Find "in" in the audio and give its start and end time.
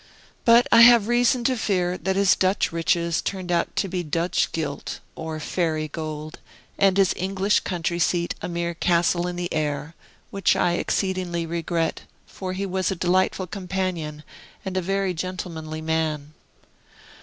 9.27-9.35